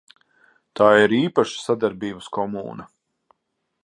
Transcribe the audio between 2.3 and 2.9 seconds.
komūna.